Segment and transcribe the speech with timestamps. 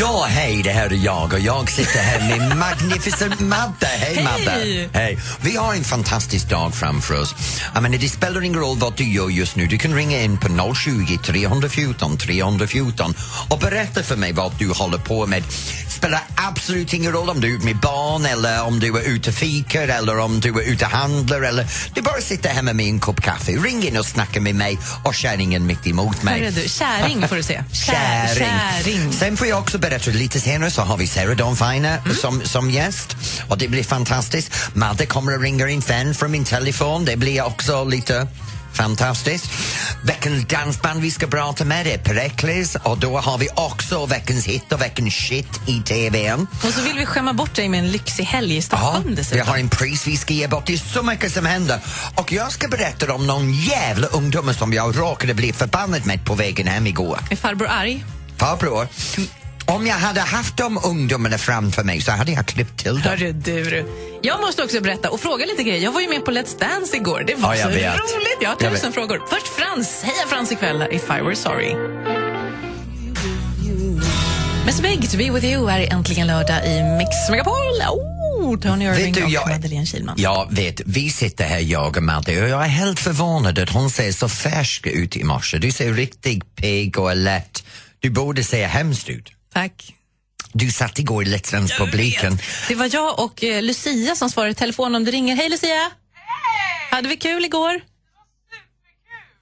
[0.00, 3.86] Ja, hej, det här är jag och jag sitter här med Magnificent Madde.
[3.86, 4.88] Hej, Madde!
[4.92, 5.18] Hej!
[5.40, 7.34] Vi har en fantastisk dag framför oss.
[7.74, 9.66] Jag menar, det spelar ingen roll vad du gör just nu.
[9.66, 13.14] Du kan ringa in på 020 314 314
[13.50, 15.42] och berätta för mig vad du håller på med.
[15.88, 19.30] spelar absolut ingen roll om du är ute med barn eller om du är ute
[19.30, 22.86] och fikar eller om du är ute och handlar eller du bara sitter hemma med
[22.86, 23.52] en kopp kaffe.
[23.52, 26.40] Ring in och snacka med mig och kärringen mitt emot mig.
[26.40, 27.64] Hörru du, käring får du se.
[27.86, 29.12] Kär, käring.
[29.12, 32.16] Sen får jag också berätta lite senare så har vi Sarah Dawn Finer Mm.
[32.16, 33.16] som, som gäst
[33.48, 34.50] och det blir fantastiskt.
[34.74, 37.04] Madde kommer att ringa in fan från min telefon.
[37.04, 38.26] Det blir också lite
[38.74, 39.50] fantastiskt.
[40.04, 44.72] Veckans dansband vi ska prata med är Pericles och då har vi också veckans hit
[44.72, 46.46] och veckans shit i TVn.
[46.64, 49.14] Och så vill vi skämma bort dig med en lyxig helg i Ja, Stockholm vi
[49.14, 49.48] dessutom.
[49.48, 50.66] har en pris vi ska ge bort.
[50.66, 51.78] Det är så mycket som händer.
[52.14, 56.34] Och jag ska berätta om någon jävla ungdom som jag råkade bli förbannad med på
[56.34, 57.18] vägen hem igår.
[57.30, 58.04] Är farbror arg?
[58.36, 58.88] Farbror,
[59.74, 63.02] om jag hade haft de ungdomarna framför mig så hade jag klippt till dem.
[63.02, 63.86] Hörru du, du.
[64.22, 65.80] Jag måste också berätta och fråga lite grejer.
[65.82, 67.24] Jag var ju med på Let's Dance igår.
[67.26, 67.94] Det var Ja, jag så vet.
[67.94, 68.38] roligt.
[68.40, 68.94] Jag har Jag tusen vet.
[68.94, 69.22] frågor.
[69.30, 70.02] Först Frans.
[70.02, 71.74] Heja Frans ikväll If I Were Sorry.
[74.66, 77.54] Miss Big, To Be With You är äntligen lördag i Mix Megapol.
[77.90, 80.14] Oh, Tony Irving du, och jag- Madeleine Kilman.
[80.18, 83.90] Jag vet, vi sitter här jag och Madde och jag är helt förvånad att hon
[83.90, 85.58] ser så färsk ut i morse.
[85.58, 87.62] Du ser riktigt pigg och alert.
[88.00, 89.28] Du borde se hemskt ut.
[89.52, 89.94] Tack.
[90.52, 92.38] Du satt igår i Let's Dance-publiken.
[92.68, 95.36] Det var jag och eh, Lucia som svarade i telefon om du ringer.
[95.36, 95.68] Hej Lucia!
[95.68, 95.90] Hej!
[96.90, 97.80] Hade vi kul igår?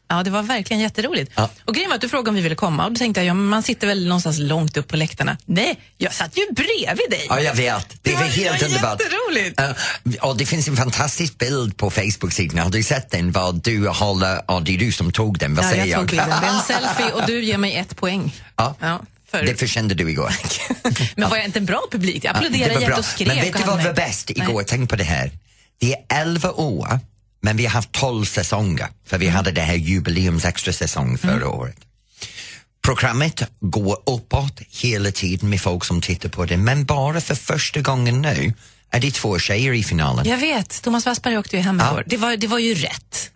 [0.08, 1.32] Ja, det var verkligen jätteroligt.
[1.34, 1.50] Ja.
[1.64, 3.34] Och grejen var att du frågade om vi ville komma och då tänkte jag, ja,
[3.34, 5.36] men man sitter väl någonstans långt upp på läktarna.
[5.44, 7.26] Nej, jag satt ju bredvid dig.
[7.28, 7.88] Ja, jag vet.
[7.90, 9.00] Det, Det var var- helt det var underbart.
[9.00, 9.60] jätteroligt.
[9.60, 12.58] Eh, och det finns en fantastisk bild på Facebook-sidan.
[12.58, 13.32] Har du sett den?
[13.32, 14.42] Vad du håller...
[14.48, 15.54] Ja, det är du som tog den.
[15.54, 16.28] Vad Ja, säger jag tog bilden.
[16.40, 18.34] Det är en selfie och du ger mig ett poäng.
[18.56, 18.74] Ja.
[19.30, 19.42] För...
[19.46, 20.32] Det förkände du igår.
[21.16, 22.24] Men var jag inte en bra publik?
[22.24, 23.28] Jag applåderade var jämt och skrek.
[23.28, 24.64] Men vet du vad var bäst igår?
[24.66, 25.30] Tänk på det här.
[25.80, 27.00] Det är 11 år,
[27.42, 31.48] men vi har haft 12 säsonger för vi hade det här jubileums extra säsong förra
[31.48, 31.76] året.
[32.82, 37.80] Programmet går uppåt hela tiden med folk som tittar på det, men bara för första
[37.80, 38.54] gången nu
[38.90, 40.28] är det två tjejer i finalen.
[40.28, 41.90] Jag vet, Thomas Wassberg åkte ju hem Ja.
[41.90, 42.04] igår.
[42.06, 43.30] Det var, det var ju rätt.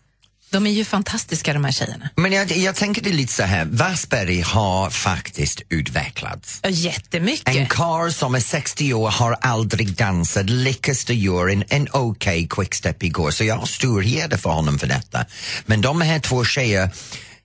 [0.54, 2.10] De är ju fantastiska de här tjejerna.
[2.16, 6.60] Men jag, jag tänker det lite så här, Wassberg har faktiskt utvecklats.
[6.68, 7.56] Jättemycket.
[7.56, 12.46] En karl som är 60 år har aldrig dansat, lyckas det göra en, en okej
[12.50, 15.24] quickstep igår, så jag har stor heder för honom för detta.
[15.66, 16.90] Men de här två tjejer,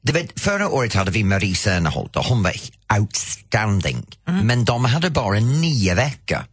[0.01, 2.53] du vet, förra året hade vi Marie Serneholt och hon var
[2.99, 4.05] outstanding,
[4.43, 6.43] men de hade bara nio veckor.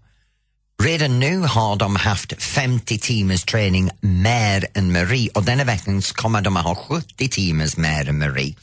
[0.83, 6.41] Redan nu har de haft 50 timmars träning mer än Marie och denna veckan kommer
[6.41, 8.55] de att ha 70 timmars mer än Marie.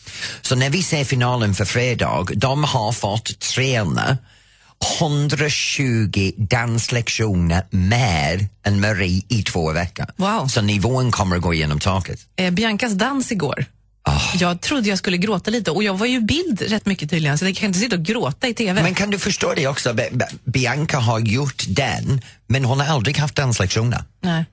[0.42, 4.18] Så när vi ser finalen för fredag, de har fått träna
[5.00, 10.06] 120 danslektioner mer än Marie i två veckor.
[10.16, 10.48] Wow.
[10.48, 12.20] Så nivån kommer att gå igenom taket.
[12.36, 13.66] Eh, Biancas dans igår.
[14.06, 14.22] Ah.
[14.40, 17.46] Jag trodde jag skulle gråta lite och jag var ju bild rätt mycket tydligen så
[17.46, 18.84] jag kan inte sitta och gråta i TV.
[18.84, 19.94] Men kan du förstå det också?
[19.94, 24.04] Be- Be- Bianca har gjort den, men hon har aldrig haft danslektioner.
[24.22, 24.46] Nej.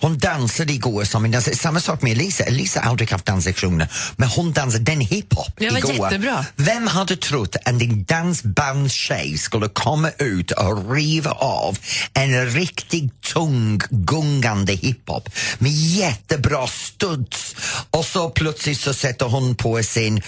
[0.00, 1.54] Hon dansade igår som en dansare.
[1.54, 2.44] Samma sak med Elisa.
[2.44, 5.92] Elisa har aldrig haft danslektioner, men hon dansade den hiphop Det var igår.
[5.92, 6.44] jättebra.
[6.56, 11.78] Vem hade trott att en dansbandstjej skulle komma ut och riva av
[12.14, 17.56] en riktigt tung, gungande hiphop med jättebra studs
[17.90, 20.22] och så plötsligt så sätter hon på sin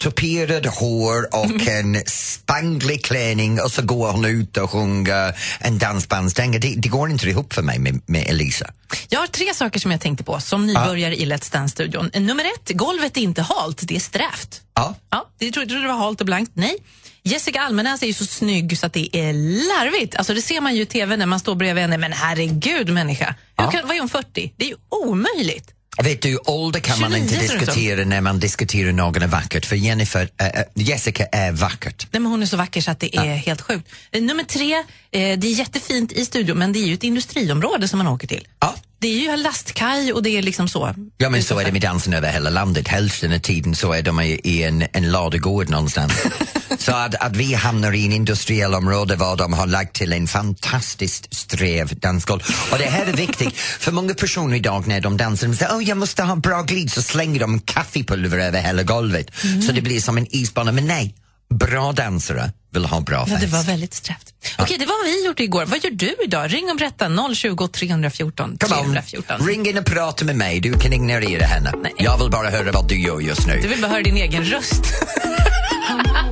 [0.00, 6.58] tuperad hår och en spanglig klänning och så går hon ut och sjunger en dansbandsdänga.
[6.58, 8.70] Det, det går inte ihop för mig med, med Elisa.
[9.08, 12.10] Jag har tre saker som jag tänkte på som nybörjare i Let's Dance-studion.
[12.14, 14.62] Nummer ett, golvet är inte halt, det är strävt.
[14.74, 14.94] Ja.
[15.10, 16.52] Ja, det trodde du var halt och blankt.
[16.54, 16.76] Nej.
[17.22, 19.32] Jessica Almenäs är ju så snygg så att det är
[19.68, 20.14] larvigt.
[20.14, 21.98] Alltså det ser man ju i TV när man står bredvid henne.
[21.98, 23.34] Men herregud människa.
[23.56, 23.70] Ja.
[23.70, 24.54] kan, vad är hon 40?
[24.56, 25.74] Det är ju omöjligt.
[25.98, 29.76] Vet du, ålder kan man 29 inte diskutera när man diskuterar någon är vackert, för
[29.76, 32.06] Jennifer, äh, Jessica är vackert.
[32.10, 33.88] Nej, men hon är så vacker så att det är helt sjukt.
[34.12, 37.88] Eh, Nummer tre, eh, det är jättefint i studion men det är ju ett industriområde
[37.88, 38.48] som man åker till.
[38.60, 38.74] Ja.
[38.98, 40.94] Det är ju en lastkaj och det är liksom så.
[41.16, 42.88] Ja men så är det med dansen över hela landet.
[42.88, 46.12] Hälften av tiden så är de i, i en, en ladugård någonstans.
[46.80, 50.26] så att, att vi hamnar i en industriell område var de har lagt till en
[50.28, 52.40] fantastiskt sträv dansgolv.
[52.72, 55.84] Och det här är viktigt, för många personer idag när de dansar, de säger oh,
[55.84, 59.30] jag måste ha bra glid, så slänger de kaffepulver över hela golvet.
[59.66, 60.72] Så det blir som en isbana.
[60.72, 61.14] Men nej,
[61.54, 63.40] bra dansare vill ha bra Ja, fest.
[63.40, 64.34] det var väldigt strävt.
[64.58, 65.64] Okej, det var vad vi gjort igår.
[65.66, 66.52] Vad gör du idag?
[66.52, 67.34] Ring och berätta.
[67.34, 69.46] 020 314 Come on, 314.
[69.46, 70.60] ring in och prata med mig.
[70.60, 71.72] Du kan ignorera henne.
[71.82, 71.92] Nej.
[71.98, 73.58] Jag vill bara höra vad du gör just nu.
[73.62, 74.82] Du vill bara höra din egen röst.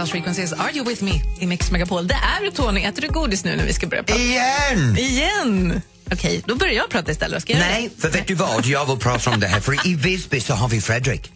[0.00, 1.10] Last Frequencies, Are You With Me
[1.40, 2.06] i Mix Megapol.
[2.06, 2.80] Det är du, Tony.
[2.80, 4.20] Äter du godis nu när vi ska börja prata?
[4.20, 4.96] Igen!
[4.98, 5.82] Igen!
[6.12, 7.42] Okej, då börjar jag prata istället.
[7.42, 8.66] Ska jag göra Nej, för vet du vad?
[8.66, 9.60] Jag vill prata om det här.
[9.60, 11.32] För i Visby så har vi Fredrik.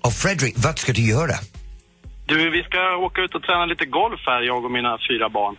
[0.00, 1.34] Och Fredrik, vad ska du göra?
[2.26, 5.56] Du, vi ska åka ut och träna lite golf här, jag och mina fyra barn.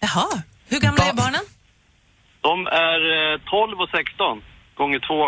[0.00, 0.42] Jaha.
[0.68, 1.44] Hur gamla Va- är barnen?
[2.40, 3.00] De är
[3.34, 4.42] eh, 12 och 16,
[4.76, 5.20] gånger två,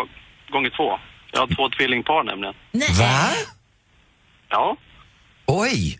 [0.53, 0.89] gånger två.
[1.31, 2.55] Jag har två tvillingpar nämligen.
[2.71, 2.89] Nej.
[2.99, 3.29] Va?
[4.49, 4.77] Ja.
[5.45, 5.99] Oj!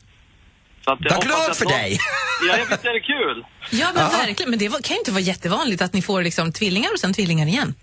[0.90, 2.00] Så att jag Vad glad att för de- dig!
[2.48, 3.46] Ja, jag visst är det kul?
[3.72, 4.50] Ja, men verkligen.
[4.50, 7.14] Men det var, kan ju inte vara jättevanligt att ni får liksom tvillingar och sen
[7.14, 7.76] tvillingar igen.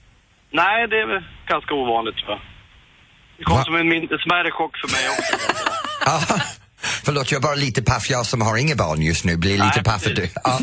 [0.52, 2.40] Nej, det är väl ganska ovanligt tror jag.
[3.38, 3.64] Det kom Va?
[3.64, 6.42] som en min- smärre chock för mig också.
[7.04, 8.10] Förlåt, jag är bara lite paff.
[8.10, 10.28] Jag som har inga barn just nu blir lite Nej, paff du.
[10.44, 10.58] Ja.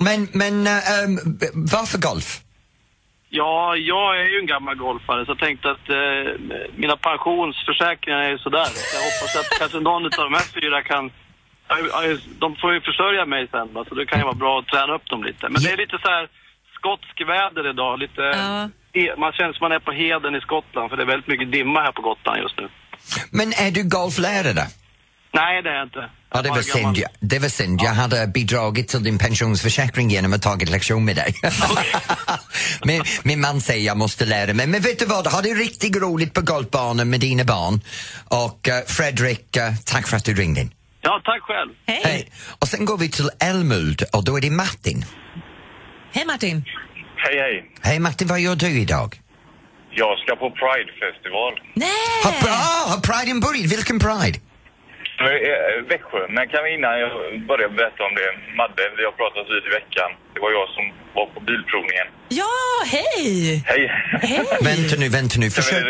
[0.00, 1.18] Men, men ähm,
[1.54, 2.40] varför golf?
[3.28, 5.96] Ja, jag är ju en gammal golfare så jag tänkte att eh,
[6.76, 8.64] mina pensionsförsäkringar är ju sådär.
[8.64, 11.10] Så jag hoppas att kanske någon av de här fyra kan...
[12.38, 14.94] De får ju försörja mig sen va, så det kan ju vara bra att träna
[14.94, 15.48] upp dem lite.
[15.48, 16.28] Men det är lite så här
[16.78, 17.98] skotsk väder idag.
[17.98, 18.68] Lite, Ja.
[19.18, 21.80] Man känns som man är på heden i Skottland för det är väldigt mycket dimma
[21.80, 22.68] här på Gotland just nu.
[23.30, 24.66] Men är du golflärare?
[25.32, 26.10] Nej, det är jag inte.
[26.32, 26.82] Ja, det Jag var synd.
[26.82, 26.98] gammal.
[26.98, 27.08] ja.
[27.20, 27.80] Det var synd.
[27.82, 31.34] Jag hade bidragit till din pensionsförsäkring genom att tagit lektion med dig.
[32.84, 34.66] min, min man säger jag måste lära mig.
[34.66, 37.80] Men vet du vad, ha det riktigt roligt på golfbanan med dina barn.
[38.28, 40.70] Och uh, Fredrik, uh, tack för att du ringde in.
[41.06, 41.70] Ja, tack själv.
[41.86, 42.00] Hej!
[42.04, 42.22] Hej.
[42.60, 44.98] Och sen går vi till Älmhult och då är det Martin.
[46.14, 46.56] Hej Martin!
[47.24, 47.56] Hej, hej.
[47.88, 49.08] Hej Martin, vad gör du idag?
[50.02, 51.52] Jag ska på Pride-festival.
[51.74, 51.88] Nej!
[52.24, 53.72] Har, ah, har Priden börjat?
[53.74, 54.38] Vilken Pride?
[55.24, 56.22] Eh, Växjö.
[56.36, 57.12] Men kan vi innan jag
[57.50, 58.28] börjar berätta om det,
[58.60, 60.08] Madde, vi har pratat vid i veckan.
[60.34, 60.84] Det var jag som
[61.16, 62.06] var på bilprovningen.
[62.40, 62.56] Ja,
[62.94, 63.28] hej!
[63.70, 63.82] Hej!
[64.22, 64.44] Hej!
[64.70, 65.50] Vänta nu, vänta nu.
[65.50, 65.84] Försök?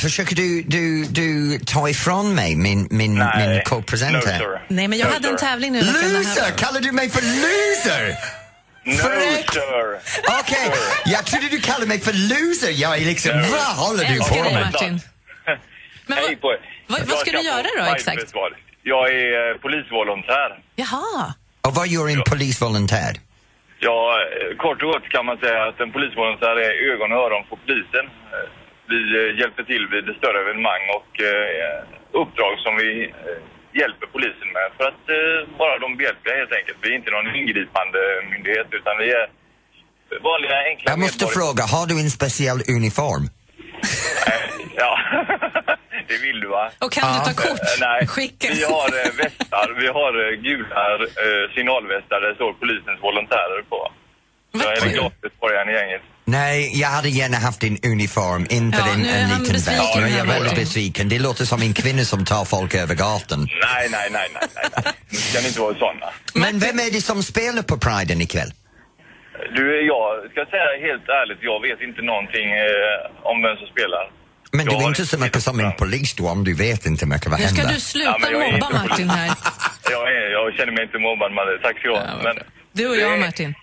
[0.00, 4.62] Försöker du, du, du ta ifrån mig min, min, min no co-presenter?
[4.68, 5.78] Nej, men jag no, hade en tävling nu.
[5.78, 6.50] Loser!
[6.56, 8.16] Kallar du mig för loser?
[8.84, 9.98] No, sir!
[10.40, 10.72] Okej,
[11.04, 12.70] jag trodde du kallade mig för loser.
[12.82, 14.70] Jag är liksom, vad håller du på med?
[14.72, 15.00] Martin.
[16.06, 16.56] Men vad,
[16.86, 18.34] vad, vad ska du göra då exakt?
[18.82, 20.48] Jag är eh, polisvolontär.
[20.76, 21.34] Jaha.
[21.66, 23.12] Och vad gör en polisvolontär?
[23.78, 23.98] Ja,
[24.34, 27.56] eh, kort och gott kan man säga att en polisvolontär är ögon och öron på
[27.56, 28.06] polisen.
[28.92, 31.78] Vi eh, hjälper till vid större evenemang och eh,
[32.22, 32.90] uppdrag som vi
[33.28, 33.38] eh,
[33.80, 35.04] hjälper polisen med för att
[35.62, 36.78] vara de behjälpliga helt enkelt.
[36.82, 38.00] Vi är inte någon ingripande
[38.32, 39.26] myndighet utan vi är
[40.30, 41.38] vanliga enkla Jag måste medborgare.
[41.40, 43.24] fråga, har du en speciell uniform?
[44.82, 44.92] Ja,
[46.08, 46.64] det vill du va?
[46.84, 47.60] Och kan du ta kort?
[47.86, 48.46] Nej, Skicka.
[48.58, 48.88] vi har
[49.22, 50.12] västar, vi har
[50.46, 50.82] gula
[51.54, 53.80] signalvästar där det står polisens volontärer på.
[54.60, 56.02] Så är det glasbesborgaren i gänget.
[56.28, 59.96] Nej, jag hade gärna haft en uniform, inte Ja, är en liten väst.
[59.96, 61.08] Nu är jag väldigt besviken.
[61.08, 63.40] Det låter som en kvinna som tar folk över gatan.
[63.74, 64.48] Nej, nej, nej, nej,
[64.84, 66.06] nej, ska ni inte vara såna.
[66.34, 68.50] Men vem är det som spelar på Priden ikväll?
[69.56, 74.04] Du, jag ska säga helt ärligt, jag vet inte någonting eh, om vem som spelar.
[74.52, 76.86] Men du Jag är har inte så mycket som en polis då om du vet
[76.86, 77.74] inte mycket vad Nu ska händer.
[77.74, 79.30] du sluta Ja, är mobba Martin här.
[79.90, 81.58] Jag, är, jag känner mig inte mobbad, Madde.
[81.62, 82.36] Tack så Ja, du Men
[82.72, 83.54] Du och jag det- Martin.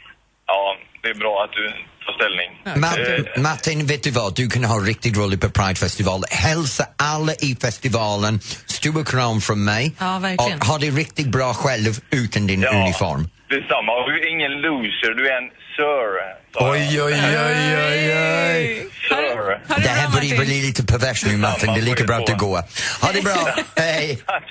[0.47, 1.63] Ja, det är bra att du
[2.11, 2.81] ställning.
[2.81, 4.35] Martin, Eh, Martin, vet du vad?
[4.35, 6.23] Du kan ha riktigt roligt på Pride-festival.
[6.29, 9.93] Hälsa alla i festivalen, stor kram från mig.
[9.99, 10.59] Ja, verkligen.
[10.59, 13.29] Och ha det riktigt bra själv utan din ja, uniform.
[13.49, 13.91] Detsamma.
[14.07, 16.33] Du är ingen loser, du är en sir.
[16.55, 18.15] Oj, oj, oj, oj,
[18.47, 18.87] oj.
[19.09, 19.15] Sir.
[19.15, 22.27] har du Det här börjar bli lite pervers nu Martin, det är lika bra att
[22.27, 22.59] du går.
[23.01, 24.21] Ha det bra, hej!
[24.25, 24.43] Tack.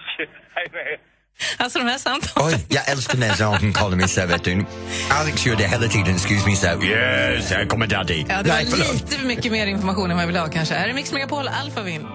[0.55, 1.12] Hej med.
[1.57, 2.49] Alltså de här samtalen.
[2.55, 4.65] Oj, jag älskar när Zoltan kallar mig så, vet du.
[5.11, 6.83] Alex gör det hela tiden, excuse me, so.
[6.85, 8.25] Yes, här kommer daddy.
[8.29, 9.11] Ja, det Nej, var förlåt.
[9.11, 10.75] lite mycket mer information än vad jag vill ha kanske.
[10.75, 12.07] Här är Mix Megapol Alphavin.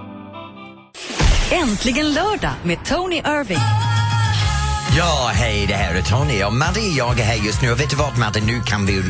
[1.52, 3.58] Äntligen lördag med Tony Irving.
[4.98, 7.90] Ja, hej, det här är Tony och Maddie jag är här just nu och vet
[7.90, 9.04] du vad Maddie, nu kan vi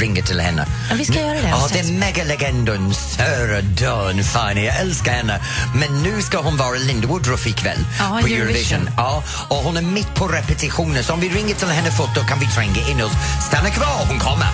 [0.00, 0.66] ringa till henne.
[0.90, 5.42] Ja, vi ska göra det Ja, det är megalegenden Sarah Dawn Fine, jag älskar henne.
[5.74, 8.90] Men nu ska hon vara Linda Woodruff ikväll Ja, på Eurovision.
[8.96, 12.20] Ja, och hon är mitt på repetitionen så om vi ringer till henne fort då
[12.20, 13.12] kan vi tränga in oss.
[13.48, 14.48] Stanna kvar, hon kommer.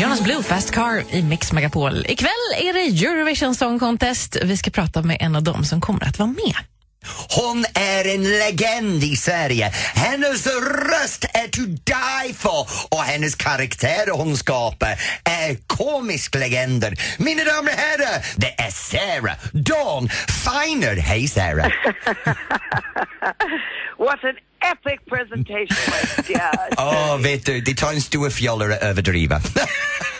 [0.00, 2.06] Jonas Blue, Fast Car i Mix Megapol.
[2.08, 4.36] Ikväll är det Eurovision Song Contest.
[4.44, 6.54] Vi ska prata med en av dem som kommer att vara med.
[7.28, 9.68] Hon är en legend i Sverige.
[9.94, 14.88] Hennes röst är to die for och hennes karaktär hon skapar
[15.24, 16.94] är komisk legender.
[17.18, 20.08] Mina damer och herrar, det är Sarah Dawn
[20.44, 20.96] Finer.
[20.96, 21.66] Hej Sarah!
[23.98, 24.36] What an
[24.72, 25.76] epic presentation,
[26.28, 26.34] my.
[26.78, 29.40] Åh, vet du, det tar en stor fjolla att överdriva.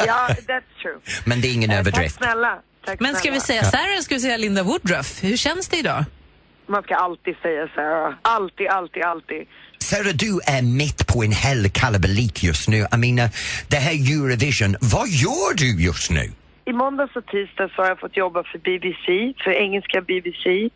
[0.06, 1.00] Ja, that's true.
[1.24, 2.18] Men det är ingen Eh, överdrift.
[2.18, 2.58] Tack snälla.
[2.86, 3.34] Tack Men ska snälla.
[3.34, 5.22] vi säga Sarah ska vi säga Linda Woodruff?
[5.24, 6.04] Hur känns det idag?
[6.66, 8.14] Man ska alltid säga Sarah.
[8.22, 9.46] Alltid, alltid, alltid.
[9.78, 12.76] Sarah, du är mitt på en hel kalabalik just nu.
[12.90, 13.28] Jag menar,
[13.70, 16.32] det här Eurovision, vad gör du just nu?
[16.64, 20.70] I måndags och tisdags har jag fått jobba för BBC, för engelska BBC.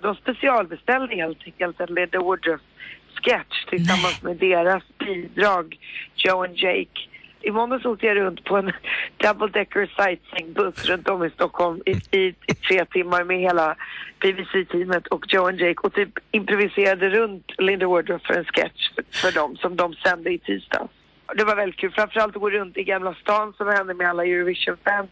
[0.00, 5.78] De specialbeställde helt enkelt en Linda Woodruff-sketch tillsammans med deras bidrag,
[6.16, 7.00] Joe and Jake.
[7.44, 8.72] I måndags åkte jag runt på en
[9.16, 13.76] double decker sightseeing-buss runt om i Stockholm i, i, i tre timmar med hela
[14.20, 19.04] BBC-teamet och Joe and Jake och typ improviserade runt Linda Woodruff för en sketch för,
[19.10, 20.92] för dem som de sände i tisdags.
[21.36, 24.24] Det var väldigt kul, framförallt att gå runt i Gamla stan som hände med alla
[24.24, 25.10] Eurovision-fans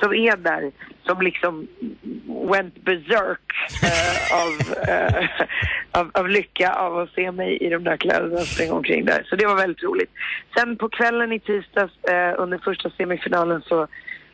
[0.00, 0.72] som är där,
[1.06, 1.68] som liksom
[2.50, 4.52] went berserk eh, av,
[4.88, 5.28] eh,
[5.90, 9.22] av, av lycka av att se mig i de där kläderna springa omkring där.
[9.24, 10.10] Så det var väldigt roligt.
[10.56, 13.86] Sen på kvällen i tisdags eh, under första semifinalen så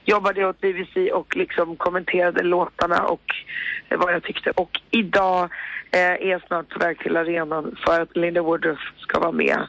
[0.05, 3.25] jobbade jag åt BBC och liksom kommenterade låtarna och
[3.91, 4.51] vad jag tyckte.
[4.51, 5.51] Och idag
[5.91, 9.67] eh, är jag snart på väg till arenan för att Linda Woodruff ska vara med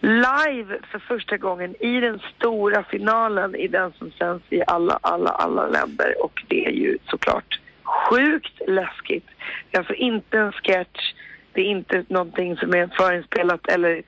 [0.00, 5.30] live för första gången i den stora finalen i den som sänds i alla, alla,
[5.30, 9.26] alla länder och det är ju såklart sjukt läskigt.
[9.70, 11.12] Det är alltså inte en sketch,
[11.52, 14.02] det är inte någonting som är förinspelat eller,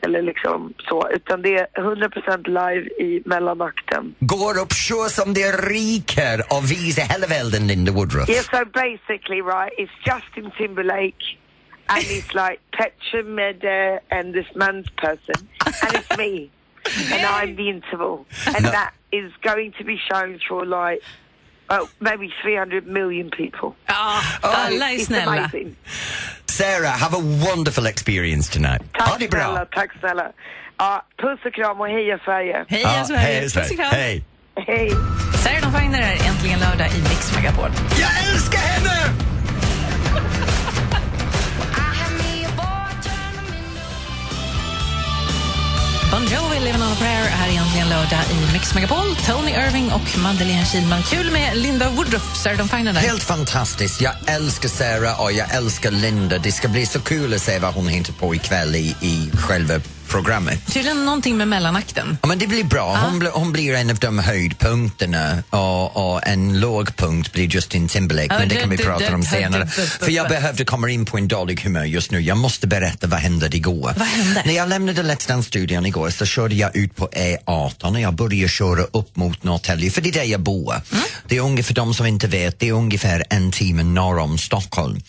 [0.00, 4.14] eller liksom så, utan det är 100% live i mellanakten.
[4.20, 8.28] Går upp så som det ryker och visar hela världen Linda Woodruff.
[8.28, 11.38] Yeah, so basically, right, it's Justin Timberlake
[11.88, 16.50] and it's like Petra Mede and this man's person, and it's me,
[17.12, 18.70] and I'm the interval, and No.
[18.70, 21.00] that is going to be shown for like,
[21.70, 23.74] well, maybe 300 million people.
[23.86, 25.32] Ja, alla är It's snälla.
[25.38, 25.76] amazing.
[26.46, 28.82] Sarah, have a wonderful experience tonight.
[28.98, 29.40] ha Tack det bra!
[29.40, 30.32] snälla, tack snälla.
[30.80, 32.64] Ja, ah, puss och kram och heja Sverige.
[32.68, 33.20] Hej Ja, Sverige!
[33.20, 33.70] hej, Puss Sverige.
[33.70, 33.90] och kram.
[33.92, 34.24] Hej!
[34.66, 34.90] Hej.
[35.44, 37.70] Sarah Dawn Finer är äntligen lördag i Mix Megapol.
[38.00, 39.27] Jag älskar henne!
[46.10, 49.16] Bon Jovi, Living on a prayer, är egentligen lördag i Mix Megapol.
[49.26, 51.02] Tony Irving och Madeleine Kilman.
[51.02, 53.00] Kul med Linda Woodruff, Sarah Dawn Finer där.
[53.00, 54.00] Helt fantastiskt.
[54.00, 56.38] Jag älskar Sarah och jag älskar Linda.
[56.38, 59.74] Det ska bli så kul att se vad hon hittar på ikväll i, i själva
[60.08, 60.66] programmet.
[60.72, 62.18] Tydligen någonting med mellanakten.
[62.22, 62.96] Ja, men det blir bra.
[62.96, 68.26] Hon, blir- hon blir en av de höjdpunkterna och, och en lågpunkt blir Justin Timberlake,
[68.34, 69.66] Ja, men det det- kan vi det- prata det- om senare.
[70.00, 72.20] För jag behövde komma in på en dålig humör just nu.
[72.20, 73.94] Jag måste berätta vad hände igår.
[73.98, 74.42] Vad hände?
[74.46, 78.48] När jag lämnade Let's Dance-studion igår så körde jag ut på E18 och jag började
[78.48, 80.72] köra upp mot Norrtälje, för det är där jag bor.
[80.92, 81.04] Mm.
[81.28, 84.38] Det är ungefär, för de som inte vet, det är ungefär en timme norr om
[84.38, 85.00] Stockholm.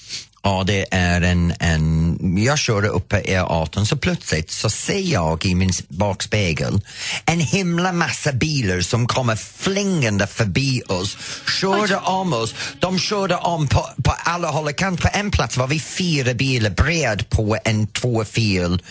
[0.42, 2.18] Ja, det är en, en...
[2.38, 6.82] Jag kör upp på E18 så plötsligt så ser jag i min bakspegel
[7.26, 11.18] en himla massa bilar som kommer flingande förbi oss,
[11.62, 12.56] körde om oss.
[12.80, 15.04] De körde om på, på alla håll och kanter.
[15.04, 18.82] På en plats var vi fyra bilar bred på en tvåfil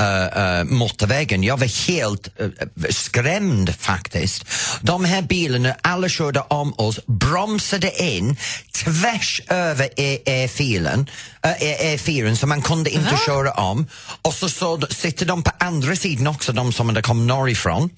[0.00, 1.44] uh, motorvägen.
[1.44, 2.50] Jag var helt uh,
[2.90, 4.44] skrämd faktiskt.
[4.80, 8.36] De här bilarna, alla körde om oss, bromsade in
[8.72, 11.06] tvärs över E- E4 uh,
[11.46, 13.20] E4 så man kunde inte Va?
[13.26, 13.86] köra om.
[14.22, 17.90] Och så, så sitter de på andra sidan också, de som hade kom norrifrån.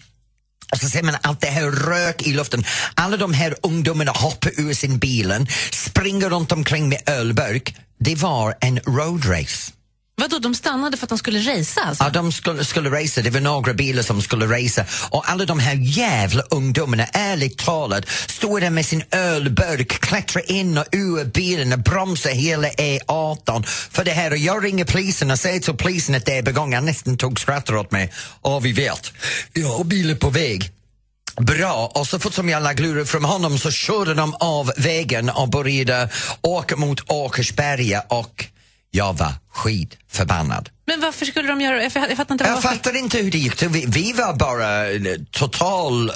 [0.72, 2.64] Och så ser man allt det här rök i luften.
[2.94, 7.74] Alla de här ungdomarna hoppar ur sin bilen, springer runt omkring med ölburk.
[8.00, 9.72] Det var en roadrace.
[10.20, 12.04] Vadå, de stannade för att de skulle racea alltså?
[12.04, 15.58] Ja, de skulle, skulle racea, det var några bilar som skulle racea och alla de
[15.58, 21.72] här jävla ungdomarna, ärligt talat, stod där med sin ölburk, klättrar in och ur bilen
[21.72, 24.30] och bromsar hela E18 för det här.
[24.30, 26.76] Och jag ringer polisen och säger till polisen att det är begånget.
[26.76, 28.12] Han nästan tog skrattar åt mig.
[28.40, 29.12] Och vi vet,
[29.52, 30.70] vi har bilar på väg.
[31.40, 35.30] Bra, och så fort som jag lagt luren från honom så körde de av vägen
[35.30, 36.08] och började
[36.40, 38.44] åka mot Åkersberga och
[38.90, 40.68] jag var skitförbannad.
[40.86, 43.38] Men varför skulle de göra jag, fatt- jag fattar inte Jag fattar inte hur det
[43.38, 43.68] gick till.
[43.68, 44.98] Vi, vi var bara eh,
[45.30, 46.10] total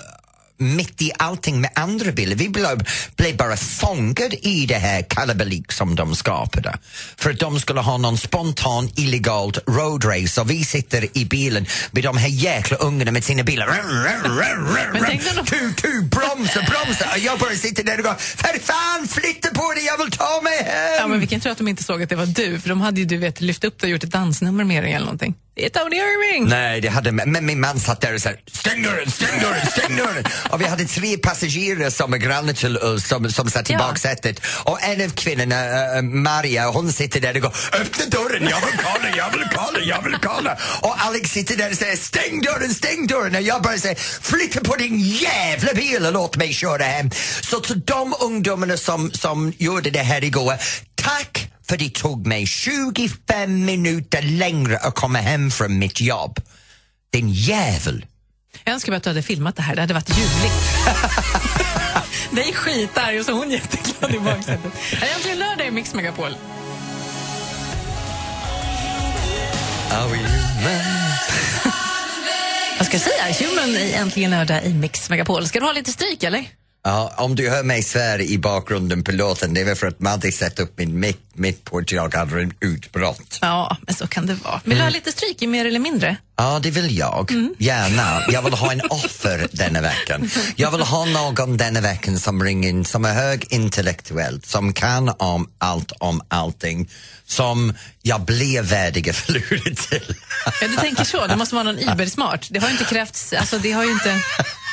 [0.58, 2.36] mitt i allting med andra bilar.
[2.36, 6.78] Vi blev, blev bara fångade i det här kalabalik som de skapade.
[7.16, 12.02] För att de skulle ha någon spontan illegalt roadrace och vi sitter i bilen med
[12.04, 13.66] de här jäkla ungarna med sina bilar.
[15.44, 17.04] Tu, tu, bromsa, bromsa!
[17.12, 20.40] Och jag bara sitter där och går För fan, flytta på dig, jag vill ta
[20.42, 20.94] mig hem!
[20.98, 22.80] Ja, men vi kan tro att de inte såg att det var du, för de
[22.80, 25.34] hade ju du vet, lyft upp dig och gjort ett dansnummer med dig eller någonting.
[25.54, 26.48] Det är Tony Irving!
[26.48, 29.96] Nej, det hade, men min man satt där och sa stäng dörren, stäng dörren, stäng
[29.96, 30.24] dörren.
[30.50, 33.78] Och vi hade tre passagerare som är grannar till oss som, som satt i Ja.
[33.78, 34.40] baksätet.
[34.64, 38.78] Och en av kvinnorna, äh, Maria, hon sitter där och går öppna dörren, jag vill
[38.84, 40.58] kolla, jag vill kolla, jag vill kolla.
[40.80, 43.34] Och Alex sitter där och säger stäng dörren, stäng dörren.
[43.34, 47.10] Och jag bara säger flytta på din jävla bil och låt mig köra hem.
[47.42, 50.54] Så till de ungdomarna som, som gjorde det här igår,
[50.94, 56.38] tack för det tog mig 25 minuter längre att komma hem från mitt jobb.
[57.12, 58.06] Din jävel!
[58.64, 60.54] Jag önskar bara att du hade filmat det här, det hade varit ljuvligt.
[62.30, 64.72] Dig skitar och så hon jätteglad i baksätet.
[64.90, 66.34] Det är äntligen lördag i Mix Megapol.
[72.84, 73.48] Ska jag säga?
[73.48, 75.46] Human i Äntligen lördag i Mix Megapol.
[75.46, 76.46] Ska du ha lite stryk eller?
[76.84, 80.00] Ja, om du hör mig svära i bakgrunden på låten, det är väl för att
[80.00, 83.38] Madde satte upp min mick mitt på att jag hade en utbrott.
[83.40, 84.60] Ja, men så kan det vara.
[84.64, 86.16] Vill du ha lite stryk i mer eller mindre?
[86.36, 87.30] Ja, det vill jag.
[87.58, 88.22] Gärna.
[88.28, 90.30] Jag vill ha en offer denna veckan.
[90.56, 95.50] Jag vill ha någon denna veckan som ringer in, som är högintellektuellt, som kan om
[95.58, 96.88] allt om allting,
[97.26, 100.14] som jag blev värdig att förlora till.
[100.60, 101.26] Ja, du tänker så.
[101.26, 102.46] Det måste vara någon ibersmart.
[102.50, 103.32] Det har inte krävts...
[103.32, 104.20] Alltså, det har ju inte...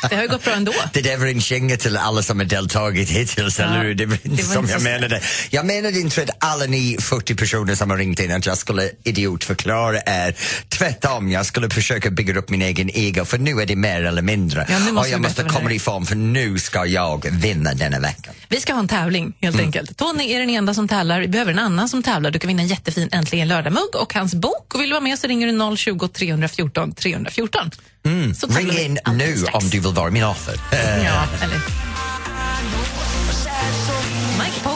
[0.10, 0.74] Det har ju gått bra ändå.
[0.94, 3.96] Det där var en känga till alla som har deltagit hittills, Ja, eller hur?
[3.96, 5.22] Det var inte det var som inte jag så- menade.
[5.50, 8.90] Jag menade inte att alla ni 40 personer som har ringt in att jag skulle
[9.04, 10.36] idiotförklara er.
[10.70, 14.22] Tvärtom, jag skulle försöka bygga upp min egen ego, för nu är det mer eller
[14.22, 14.66] mindre.
[14.70, 18.34] Ja, måste och jag måste komma i form, för nu ska jag vinna denna veckan.
[18.48, 19.98] Vi ska ha en tävling helt enkelt.
[19.98, 21.20] Tony är den enda som tävlar.
[21.20, 22.32] Vi behöver en annan som tävlar.
[22.32, 24.76] Du kan vinna en jättefin Äntligen lördag-mugg och hans bok.
[24.76, 27.72] Och vill du vara med så ringer du 020 314 314.
[28.36, 29.56] Så tävlar Ring in nu strax.
[29.56, 30.56] om du vill vara min offer.
[31.06, 31.89] Ja, eller...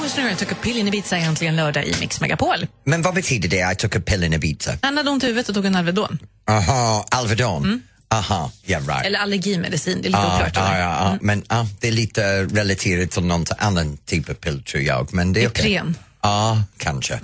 [0.04, 2.68] Posner took a pill in Ibiza äntligen lördag i Mix Megapol.
[2.86, 4.78] Men vad betyder det, I took a pill in Ibiza?
[4.82, 6.20] Han hade ont i huvudet och tog en Alvedon.
[6.50, 7.82] Aha, Alvedon?
[8.10, 9.06] Aha, yeah right.
[9.06, 10.58] Eller allergimedicin, det är lite Ah, oklart.
[10.58, 14.64] ah, ja, ah, Men ah, det är lite relaterat till någon annan typ av pill
[14.64, 15.14] tror jag.
[15.14, 15.48] Men det är.
[15.48, 15.98] Ipren.
[16.22, 17.20] Ja, kanske.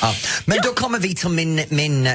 [0.00, 0.14] Ja.
[0.44, 2.14] Men då kommer vi till min, min äh,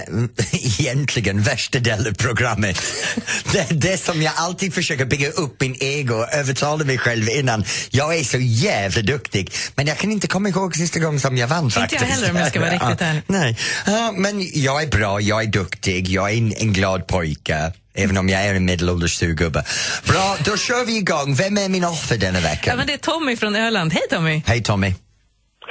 [0.80, 2.82] egentligen värsta del av programmet.
[3.52, 7.66] Det, det som jag alltid försöker bygga upp min ego och övertala mig själv innan.
[7.90, 11.48] Jag är så jävla duktig, men jag kan inte komma ihåg sista gången som jag
[11.48, 12.12] vann Inte jag faktiskt.
[12.12, 13.24] heller, om jag ska vara riktigt Ja, ärlig.
[13.28, 17.72] Nej, ja, men jag är bra, jag är duktig, jag är en, en glad pojke.
[17.96, 19.64] Även om jag är en medelålders surgubbe.
[20.06, 21.36] Bra, då kör vi igång.
[21.36, 22.78] Vem är min offer denna Ja, veckan?
[22.78, 23.94] men det är Tommy från Öland.
[23.94, 24.42] Hej Tommy!
[24.46, 24.94] Hej Tommy.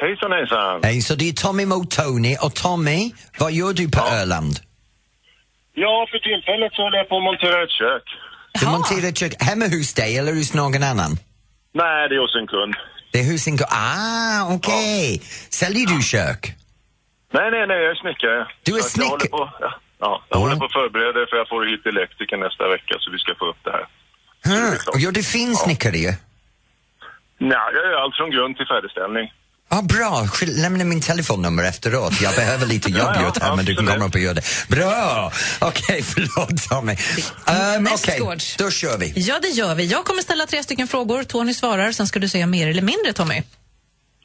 [0.00, 0.80] Hejsan hejsan.
[0.82, 2.36] Hej, så det är Tommy mot Tony.
[2.40, 4.56] Och Tommy, vad gör du på Öland?
[5.74, 8.02] Ja, för tillfället så håller jag på att montera ett kök.
[8.60, 11.12] Du monterar ett kök hemma hos dig eller hos någon annan?
[11.74, 12.74] Nej, det är hos en kund.
[13.12, 15.20] Det är hos en ko- Ah, okej.
[15.60, 16.40] Säljer du kök?
[17.36, 18.40] Nej, nej, nej, jag är snickare.
[18.62, 20.36] Du är Så att jag snick- håller på, ja, ja, jag Ja.
[20.42, 23.46] håller på att förbereda för jag får hit elektriker nästa vecka så vi ska få
[23.50, 23.86] upp det här.
[24.48, 25.00] Hmm.
[25.02, 26.04] gör du fin snickeri?
[27.38, 29.26] Nej, jag gör allt från grund till färdigställning.
[29.74, 30.28] Ja, bra.
[30.46, 32.20] Lämna min telefonnummer efteråt.
[32.20, 34.34] Jag behöver lite jobb Ja, ja, gjort här, men du kan komma upp och göra
[34.34, 34.44] det.
[34.68, 35.32] Bra!
[35.60, 36.92] Okej, förlåt Tommy.
[36.92, 36.96] Um,
[37.46, 38.56] Okej, Nästgårds.
[38.56, 39.12] då kör vi.
[39.16, 39.86] Ja, det gör vi.
[39.86, 41.22] Jag kommer ställa tre stycken frågor.
[41.22, 43.42] Tony svarar, sen ska du säga mer eller mindre, Tommy.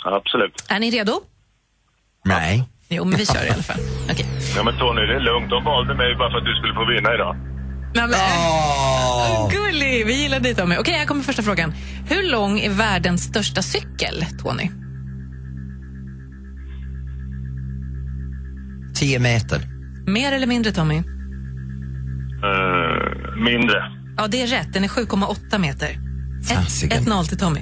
[0.05, 0.63] Absolut.
[0.67, 1.21] Är ni redo?
[2.25, 2.63] Nej.
[2.89, 3.79] Jo, men vi kör i alla fall.
[4.11, 4.25] Okej.
[4.55, 5.49] Ja, men Tony, det är lugnt.
[5.49, 7.35] De valde mig bara för att du skulle få vinna idag.
[7.95, 9.49] Nej, men, Åh!
[9.51, 10.05] Gullig!
[10.05, 10.77] Vi gillar dig, Tommy.
[10.77, 11.73] Okej, här kommer första frågan.
[12.09, 14.69] Hur lång är världens största cykel, Tony?
[18.99, 19.61] Tio meter.
[20.07, 20.95] Mer eller mindre, Tommy?
[20.97, 21.03] Eh,
[23.43, 23.77] mindre.
[24.17, 24.73] Ja, det är rätt.
[24.73, 25.99] Den är 7,8 meter.
[26.43, 27.03] Fasiken.
[27.03, 27.59] 1-0 till Tommy.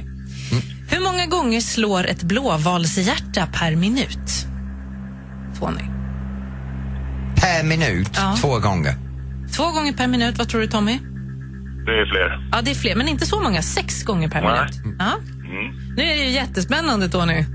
[0.90, 4.46] Hur många gånger slår ett blåvalshjärta per minut?
[5.60, 5.84] Tony.
[7.36, 8.36] Per minut, Ja.
[8.42, 8.94] två gånger.
[9.56, 10.38] Två gånger per minut.
[10.38, 11.00] Vad tror du, Tommy?
[11.86, 12.50] Det är fler.
[12.52, 13.62] Ja, det är fler, men inte så många.
[13.62, 14.52] Sex gånger per Nej.
[14.84, 14.98] minut.
[15.00, 15.12] Ja.
[15.98, 17.46] Nu är det ju jättespännande, Tony.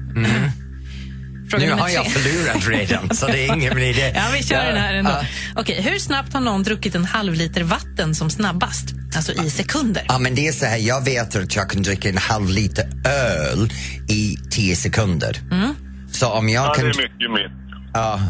[1.50, 2.12] Fråga Nu har jag tre.
[2.12, 4.12] förlorat redan, så det är ingen idé.
[4.14, 5.10] Ja, vi kör den här ändå.
[5.10, 5.26] Ja.
[5.56, 8.84] Okej, hur snabbt har någon druckit en halv liter vatten som snabbast?
[9.16, 10.04] Alltså i sekunder.
[10.08, 12.84] Ja, men det är så här, jag vet att jag kan dricka en halv liter
[13.06, 13.72] öl
[14.08, 15.36] i tio sekunder.
[15.52, 15.74] Mm.
[16.12, 16.84] Så om jag Ja, det kan...
[16.84, 18.20] är mycket, min, Ja,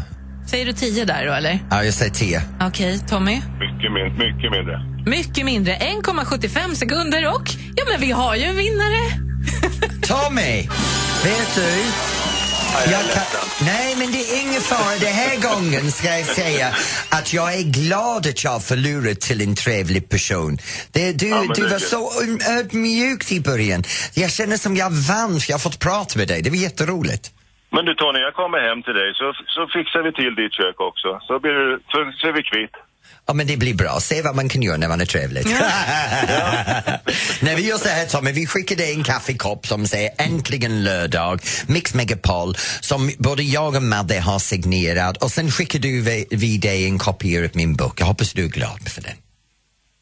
[0.47, 1.59] Säger du tio där då, eller?
[1.69, 2.41] ja, jag säger tio.
[2.61, 3.35] Okej, Tommy?
[3.35, 4.81] mycket, min, mycket mindre.
[5.05, 9.01] Mycket mindre, 1,75 sekunder och ja, men vi har ju en vinnare.
[10.01, 10.67] Tommy,
[11.23, 11.83] vet du?
[12.73, 13.23] Jag kan,
[13.65, 14.95] nej, men det är ingen fara.
[14.99, 16.67] Den här gången ska jag säga
[17.17, 20.57] att jag är glad att jag förlorat till en trevlig person.
[20.93, 22.01] Det, du, men du var så
[22.57, 23.83] ödmjuk i början.
[24.13, 26.41] Jag känner som jag vann för jag har fått prata med dig.
[26.41, 27.25] Det var jätteroligt.
[27.75, 30.77] Men du Tony, jag kommer hem till dig så, så fixar vi till ditt kök
[30.89, 31.09] också.
[31.27, 32.75] Så, blir det, så, så är vi kvitt.
[33.27, 33.99] Ja, men det blir bra.
[33.99, 35.45] Se vad man kan göra när man är trevlig.
[37.41, 41.39] när vi gör så här Tommy, vi skickar dig en kaffekopp som säger äntligen lördag,
[41.67, 46.57] Mix Megapol, som både jag och Madde har signerat och sen skickar du vi, vi
[46.57, 48.01] dig en kopia av min bok.
[48.01, 49.15] Jag hoppas du är glad för den.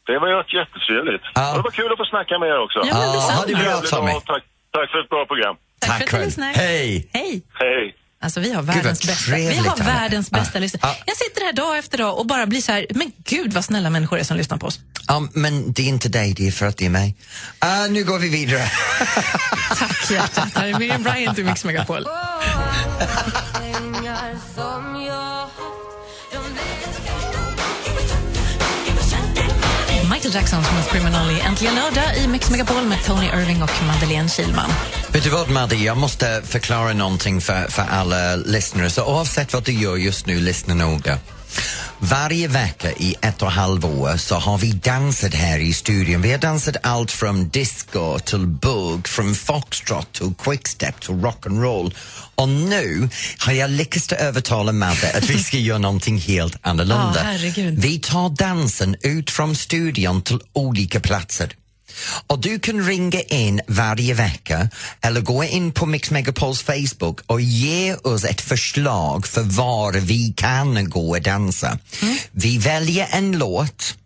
[0.06, 0.28] Det var
[0.60, 1.22] jättetrevligt.
[1.34, 1.54] Ja.
[1.56, 2.78] Det var kul att få snacka med er också.
[2.78, 4.12] Ja, men Ja, ha det bra Tommy.
[4.12, 5.56] Tack, tack för ett bra program.
[5.78, 6.42] Tack för att du.
[6.42, 7.08] Hej!
[7.12, 7.42] Hej!
[7.54, 7.94] Hej.
[8.22, 10.92] Alltså vi har världens bästa, vi har världens bästa Ah, lyssnare.
[10.92, 10.96] ah.
[11.06, 13.90] Jag sitter här dag efter dag och bara blir så här, men gud vad snälla
[13.90, 14.80] människor är som lyssnar på oss.
[15.08, 17.16] Ja, men det är inte dig, det är för att det är mig.
[17.58, 18.70] Ah, nu går vi vidare.
[19.78, 20.48] Tack hjärtat.
[20.54, 22.06] Här är Miriam Bryant i Mix Megapol.
[30.30, 34.28] Michael Jackson som Criminal i Äntligen lördag i Mix Megapol med Tony Irving och Madeleine
[34.28, 34.70] Kilman.
[35.12, 38.90] Vet du vad Madde, jag måste förklara någonting för, för alla lyssnare.
[38.90, 41.18] Så oavsett vad du gör just nu, lyssna noga.
[41.98, 46.22] Varje vecka i ett och ett halvt år så har vi dansat här i studion.
[46.22, 51.94] Vi har dansat allt från disco till bugg, från foxtrot till quickstep till rock'n'roll.
[52.34, 53.08] Och nu
[53.38, 57.20] har jag lyckats övertala Madde att vi ska göra någonting helt annorlunda.
[57.22, 57.78] Herregud.
[57.78, 61.52] vi tar dansen ut från studion till olika platser.
[62.26, 64.68] Och du kan ringa in varje vecka
[65.00, 70.34] eller gå in på Mix Megapols Facebook och ge oss ett förslag för var vi
[70.36, 71.78] kan gå och dansa.
[72.32, 73.96] Vi väljer en låt,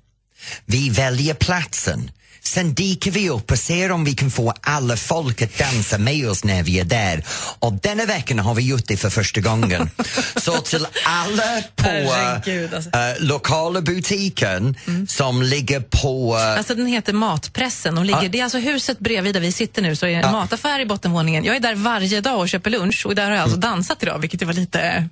[0.64, 2.10] vi väljer platsen.
[2.46, 6.28] Sen dyker vi upp och ser om vi kan få alla folk att dansa med
[6.30, 7.24] oss när vi är där.
[7.58, 9.90] Och denna veckan har vi gjort det för första gången.
[10.36, 12.90] Så till alla på Herregud, alltså.
[12.90, 14.76] eh, lokala butiken
[15.08, 18.28] som ligger på eh, Alltså den heter Matpressen och ligger, Ja.
[18.28, 20.32] det är alltså huset bredvid där vi sitter nu så är det en Ja.
[20.32, 21.44] mataffär i bottenvåningen.
[21.44, 23.44] Jag är där varje dag och köper lunch och där har jag Mm.
[23.44, 25.08] alltså dansat idag vilket var lite...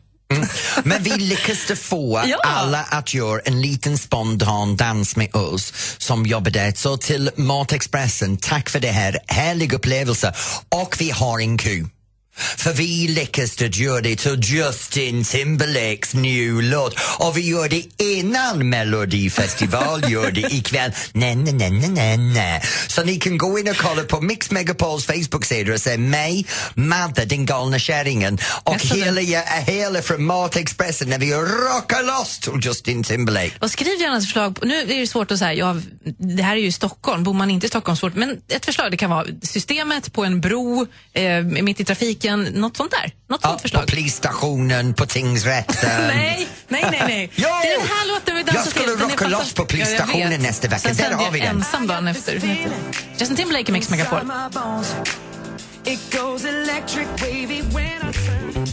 [0.84, 2.36] Men vi lyckades få Ja.
[2.42, 6.72] alla att göra en liten spontan dans med oss som jobbar där.
[6.76, 10.32] Så till Matexpressen, tack för det här härliga upplevelsen.
[10.68, 11.84] Och vi har en kö.
[12.36, 12.84] För vi
[13.66, 20.30] att göra det till Justin Timberlakes new låt och vi gör det innan Melodifestival gör
[20.30, 20.92] det ikväll.
[21.12, 22.62] Nej, nej, nej, nej, nej, nej.
[22.88, 27.24] Så ni kan gå in och kolla på Mix Megapols Facebook-sida och se mig, Madde,
[27.24, 29.20] den galna kärringen och hela,
[29.66, 33.52] hela från Matexpressen när vi rockar loss till Justin Timberlake.
[33.60, 34.60] Och skriv gärna ett förslag.
[34.60, 35.76] på- Nu är det svårt att säga, ja,
[36.18, 38.96] det här är ju Stockholm, bor man inte i Stockholm svårt, men ett förslag det
[38.96, 41.84] kan vara systemet på en bro, eh, mitt i
[42.22, 43.12] trafiken, något sånt där.
[43.30, 43.87] Något Ja, sånt på förslag.
[43.87, 46.06] polisstationen, på tingsrätten.
[46.06, 47.02] Nej, nej, nej.
[47.06, 47.30] nej.
[47.35, 47.48] Jo!
[47.62, 49.04] Det är den här låten vi dansar Jag skulle till.
[49.11, 50.94] Rocka loss på polisstationen Ja, nästa vecka.
[50.94, 51.56] Sen Där har vi den.
[51.56, 52.32] ensam dagen efter.
[53.18, 54.20] Justin Timberlake i Mix Megapol.
[55.85, 58.66] It goes electric wavy when I turn.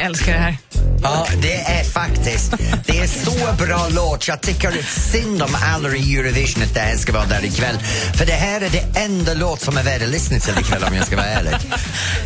[0.00, 0.56] Jag älskar det här.
[1.02, 2.54] Ja, det är faktiskt.
[2.86, 4.28] Det är så bra låt.
[4.28, 4.82] Jag tycker
[5.12, 7.78] synd om alla i Eurovision att det här ska vara där ikväll.
[8.14, 10.94] För det här är det enda låt som är värd att lyssna till ikväll om
[10.94, 11.52] jag ska vara ärlig.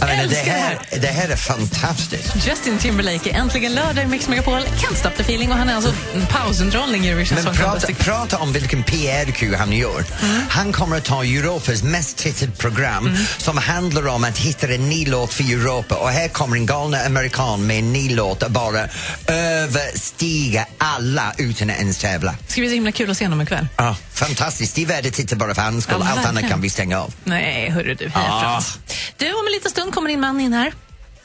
[0.01, 2.47] Jag menar, det, här, det här är fantastiskt.
[2.47, 4.59] Justin Timberlake är äntligen lördag i Mix Megapol.
[4.61, 5.93] Can't stop the feeling och han är alltså
[6.31, 10.05] pausunderhållning i Eurovision Men prata, prata om vilken PR-ku han gör.
[10.49, 15.07] Han kommer att ta Europas mest tittade program som handlar om att hitta en ny
[15.07, 18.89] låt för Europa och här kommer en galna amerikan med en ny låt bara
[19.27, 22.35] överstiga alla utan att ens tävla.
[22.47, 23.67] Det ska bli så himla kul att se honom ikväll.
[23.77, 24.75] Ja, fantastiskt.
[24.75, 25.97] Det är värt att titta bara för hans skull.
[26.01, 27.15] Ja, Allt annat kan vi stänga av.
[27.25, 28.11] Nej, hörru du.
[28.11, 28.79] Frans.
[29.17, 30.73] Du, om en liten stund kommer din man in här.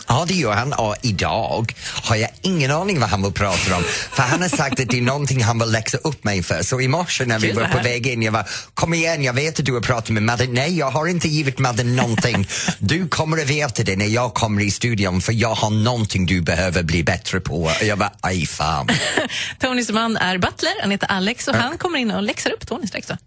[0.09, 0.73] Ja, det gör han.
[0.73, 3.83] Och idag har jag ingen aning vad han vill prata om.
[4.11, 6.63] För han har sagt att det är någonting han vill läxa upp mig för.
[6.63, 9.59] Så i morse när vi var på väg in, jag var kom igen, jag vet
[9.59, 10.47] att du har pratat med Madde.
[10.47, 12.47] Nej, jag har inte givit Madde någonting.
[12.79, 16.41] Du kommer att veta det när jag kommer i studion för jag har någonting du
[16.41, 17.63] behöver bli bättre på.
[17.63, 18.87] Och jag var aj fan.
[19.59, 22.87] Tonys man är butler, han heter Alex och han kommer in och läxar upp Tony
[22.87, 23.07] strax.
[23.07, 23.17] Då.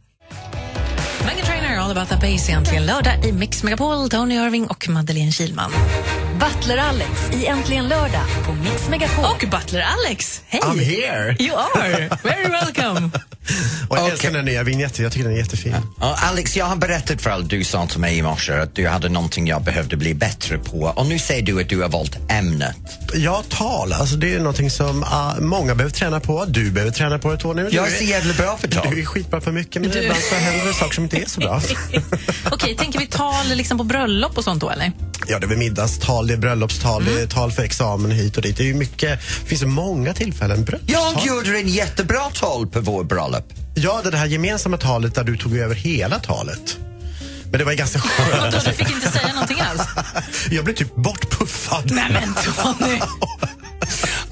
[1.27, 5.33] Megan Trainor, All about that bass, egentligen lördag i Mix Megapol, Tony Irving och Madeleine
[5.33, 5.73] Kilman.
[6.43, 9.25] Butler Alex i Äntligen lördag på Mix Megapol.
[9.25, 10.61] Och Butler Alex, hej!
[10.61, 11.37] I'm here.
[11.39, 12.19] You are!
[12.23, 13.11] Very welcome!
[13.89, 14.13] Och jag Okej.
[14.13, 15.77] älskar den nya vignetten, jag tycker den är jättefin.
[16.01, 18.89] Ja, Alex, jag har berättat för allt du sa till mig i morse att du
[18.89, 22.19] hade någonting jag behövde bli bättre på och nu säger du att du har valt
[22.31, 22.77] ämnet.
[23.15, 26.45] Ja, tal, alltså det är någonting som ah, många behöver träna på.
[26.45, 27.69] Du behöver träna på det Tony.
[27.71, 28.87] Jag är så jävla bra på tal.
[28.91, 31.27] Du är skitbra på mycket, men Du- ibland så händer det saker som inte är
[31.27, 31.63] så bra.
[32.51, 34.93] Okej, tänker vi tal liksom på bröllop och sånt då eller?
[35.29, 38.43] Ja, det är väl middagstal, det är bröllopstal, det är tal för examen hit och
[38.43, 38.57] dit.
[38.57, 40.65] Det är ju mycket, finns många tillfällen.
[40.65, 41.13] Bröllopstal.
[41.15, 43.53] Jag gjorde en jättebra tal på vår bröllop.
[43.75, 46.79] Ja, det här gemensamma talet där du tog över hela talet.
[47.51, 48.65] Men det var ju ganska skönt.
[48.65, 49.83] Du fick inte säga någonting alls?
[50.51, 51.91] Jag blev typ bortpuffad.
[51.91, 53.01] Nej men Tony!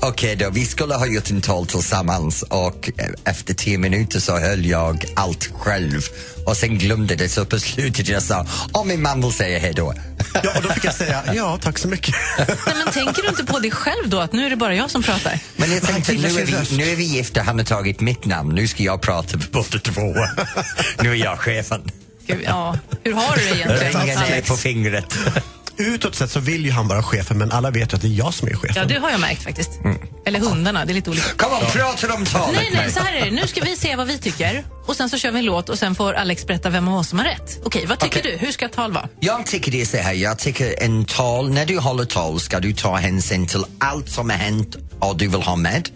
[0.02, 4.38] Okej då, vi skulle ha gjort en tal tillsammans och eh, efter tio minuter så
[4.38, 6.00] höll jag allt själv
[6.46, 9.72] och sen glömde det så på slutet jag sa om min man vill säga hej
[9.74, 9.94] då.
[10.42, 12.14] Ja, och då fick jag säga ja, tack så mycket.
[12.38, 14.90] Nej, men tänker du inte på dig själv då, att nu är det bara jag
[14.90, 15.38] som pratar?
[15.56, 18.54] Men jag tänkte nu är, vi, nu är vi gifta, han har tagit mitt namn,
[18.54, 20.14] nu ska jag prata för båda två.
[21.02, 21.90] nu är jag chefen.
[22.26, 22.78] Gud, ja.
[23.04, 25.18] Hur har du det egentligen, Ringen är på fingret.
[25.80, 28.18] Utåt sett så vill ju han vara chefen, men alla vet ju att det är
[28.18, 28.76] jag som är chefen.
[28.76, 29.70] Ja, det har jag märkt faktiskt.
[30.26, 31.28] Eller hundarna, det är lite olika.
[31.36, 33.30] Kom on, prata om talet Nej, nej, så här är det.
[33.30, 35.78] Nu ska vi se vad vi tycker och sen så kör vi en låt och
[35.78, 37.60] sen får Alex berätta vem av oss som har rätt.
[37.64, 38.32] Okej, vad tycker Okej.
[38.40, 38.46] du?
[38.46, 39.08] Hur ska ett tal vara?
[39.20, 42.60] Jag tycker det är så här, jag tycker en tal, när du håller tal ska
[42.60, 45.88] du ta hänsyn till allt som har hänt och du vill ha med.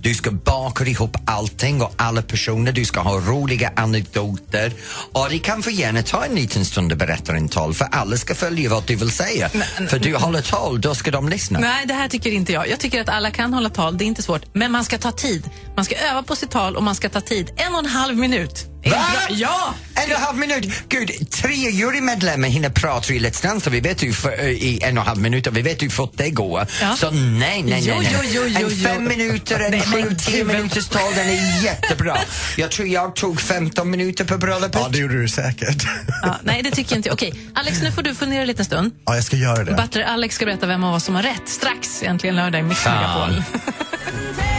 [0.00, 4.72] Du ska baka ihop allting och alla personer, du ska ha roliga anekdoter
[5.12, 8.16] och det kan få gärna ta en liten stund att berätta en tal för alla
[8.16, 9.48] ska följa vad du vill säga.
[9.88, 11.58] För du håller tal, då ska de lyssna.
[11.58, 12.68] Nej, det här tycker inte jag.
[12.68, 14.42] Jag tycker att alla kan hålla tal, det är inte svårt.
[14.52, 15.50] Men man ska ta tid.
[15.78, 17.50] Man ska öva på sitt tal och man ska ta tid.
[17.56, 18.66] En och en halv minut.
[18.90, 19.04] Va?
[19.30, 19.74] Ja!
[19.94, 20.72] En och en halv minut?
[20.88, 25.02] Gud, tre jurymedlemmar hinner prata i Let's Dance vi vet ju för, i en och
[25.02, 26.66] en halv minut och vi vet hur fort det går.
[26.80, 26.96] Ja.
[26.96, 28.12] Så nej, nej, Jo, nej.
[28.22, 28.30] nej.
[28.32, 28.88] jo, jo, jo, en jo.
[28.88, 32.18] fem minuter, en Nej, sju, tio minuters tal, den är jättebra.
[32.56, 34.74] Jag tror jag tog 15 minuter på bröllopet.
[34.74, 35.82] Ja, det gjorde du säkert.
[36.22, 36.36] ja.
[36.42, 37.10] Nej, det tycker jag inte.
[37.10, 38.92] Okej, Alex, nu får du fundera lite en stund.
[39.04, 39.72] Ja, jag ska göra det.
[39.72, 42.02] Butler Alex ska berätta vem av oss som har rätt strax.
[42.02, 43.42] Äntligen lördag i Mix Megapol.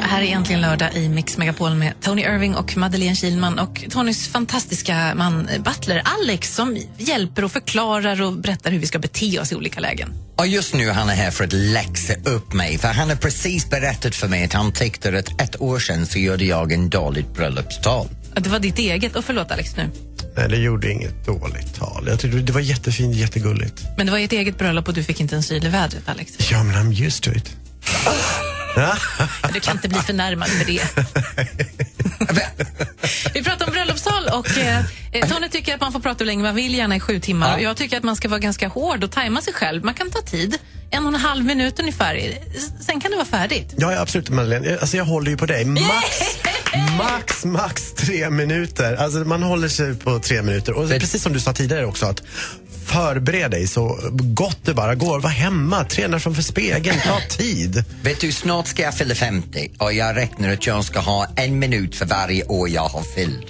[0.00, 4.28] Här är Äntligen lördag i Mix Megapol med Tony Irving och Madeleine Kilman och Tonys
[4.28, 9.40] fantastiska man eh, Butler Alex som hjälper och förklarar och berättar hur vi ska bete
[9.40, 10.14] oss i olika lägen.
[10.36, 13.70] Och just nu han är här för att läxa upp mig för han har precis
[13.70, 17.34] berättat för mig att han tyckte att ett år sedan så gjorde jag en dåligt
[17.34, 18.08] bröllopstal.
[18.34, 19.16] Det var ditt eget.
[19.16, 19.90] Och förlåt Alex nu.
[20.36, 22.04] Nej, det gjorde inget dåligt tal.
[22.08, 23.82] Jag tyckte det var jättefint, jättegulligt.
[23.96, 26.50] Men det var ert eget bröllop och du fick inte en syl i vädret Alex.
[26.50, 27.56] Ja, men I'm used to it.
[29.54, 30.82] Du kan inte bli förnärmad för det.
[33.34, 34.78] Vi pratar om bröllopstal och eh,
[35.12, 37.58] eh, Tony tycker att man får prata hur länge man vill, gärna i sju timmar.
[37.58, 37.62] Ja.
[37.62, 39.84] Jag tycker att man ska vara ganska hård och tajma sig själv.
[39.84, 40.58] Man kan ta tid,
[40.90, 42.38] en och en halv minut ungefär.
[42.80, 43.74] Sen kan det vara färdigt.
[43.76, 44.78] Ja, ja, absolut Madeleine.
[44.80, 45.64] Alltså, jag håller ju på dig.
[45.64, 46.38] Max,
[46.98, 48.96] max, max tre minuter.
[48.96, 50.72] Alltså, man håller sig på tre minuter.
[50.72, 52.22] Och precis som du sa tidigare också, att
[52.86, 55.20] förbered dig så gott det bara går.
[55.20, 57.84] Var hemma, träna framför spegeln, ta tid.
[58.02, 61.58] Vet du, snart ska jag fylla 50 och jag räknar att jag ska ha en
[61.58, 63.46] minut för varje år jag har fyllt.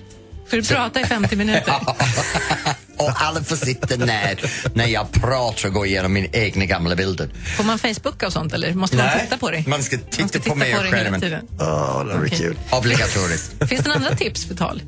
[0.50, 1.74] Får du prata i 50 minuter?
[2.96, 4.40] och alla får sitta när,
[4.74, 7.28] när jag pratar och går igenom mina egna gamla bilder.
[7.56, 9.64] Får man Facebooka och sånt eller måste man titta på dig?
[9.66, 11.22] man ska titta, Man ska titta på mig och skärmen.
[11.60, 12.38] Åh, Okej.
[12.38, 12.56] kul.
[12.70, 13.68] Obligatoriskt.
[13.68, 14.82] Finns det några andra tips för tal?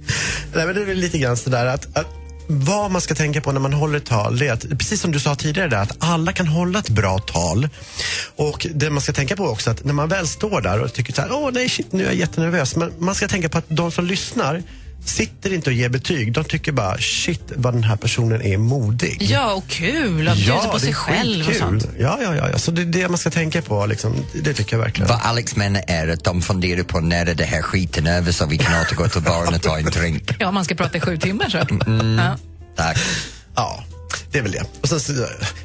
[0.54, 2.06] Nej, men det är väl lite grann sådär att, att
[2.50, 5.12] vad man ska tänka på när man håller ett tal, det är att, precis som
[5.12, 7.68] du sa tidigare, där, att alla kan hålla ett bra tal.
[8.36, 11.12] Och det man ska tänka på också att när man väl står där och tycker
[11.12, 12.76] så här, åh nej shit, nu är jag jättenervös.
[12.76, 14.62] Men man ska tänka på att de som lyssnar
[15.08, 16.32] sitter inte och ger betyg.
[16.32, 19.16] De tycker bara, shit vad den här personen är modig.
[19.20, 21.80] Ja, och kul att bjuda på det är sig själv och skitkul.
[21.80, 21.88] sånt.
[21.98, 22.58] Ja, ja, ja, ja.
[22.58, 23.86] Så det är det man ska tänka på.
[23.86, 24.24] Liksom.
[24.42, 25.08] Det tycker jag verkligen.
[25.08, 28.46] Vad Alex menar är att de funderar på när är det här skiten över så
[28.46, 30.34] vi kan återgå till baren och ta en drink.
[30.38, 31.58] Ja, man ska prata i sju timmar så.
[31.86, 32.18] Mm.
[32.18, 32.36] Ja.
[32.76, 32.98] Tack.
[33.54, 33.84] Ja,
[34.32, 34.64] det är väl det.
[34.80, 35.12] Och sen, så,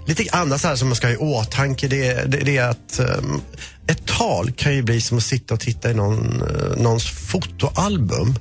[0.06, 3.00] lite annat så här som man ska ha i åtanke det, det, det är att
[3.20, 3.42] um,
[3.88, 8.36] ett tal kan ju bli som att sitta och titta i någon, uh, någons fotoalbum.